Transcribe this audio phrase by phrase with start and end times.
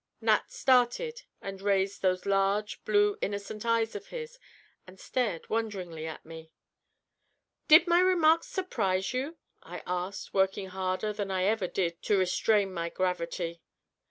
[0.19, 4.39] Nat started and raised those large, blue innocent eyes of his,
[4.87, 6.51] and stared wonderingly at me.
[7.67, 12.73] "Did my remark surprise you?" I asked, working harder than I ever did to restrain
[12.73, 13.61] my gravity.